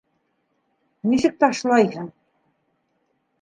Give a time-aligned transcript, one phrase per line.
[1.11, 2.09] Нисек ташлайһың?